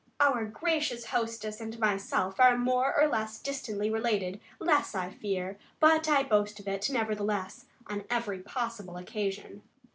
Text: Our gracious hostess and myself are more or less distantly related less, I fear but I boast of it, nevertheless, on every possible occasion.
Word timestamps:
Our 0.19 0.45
gracious 0.45 1.05
hostess 1.05 1.61
and 1.61 1.77
myself 1.77 2.39
are 2.39 2.57
more 2.57 2.99
or 2.99 3.07
less 3.07 3.37
distantly 3.37 3.91
related 3.91 4.39
less, 4.57 4.95
I 4.95 5.11
fear 5.11 5.59
but 5.79 6.09
I 6.09 6.23
boast 6.23 6.59
of 6.59 6.67
it, 6.67 6.89
nevertheless, 6.89 7.67
on 7.85 8.05
every 8.09 8.39
possible 8.39 8.97
occasion. 8.97 9.61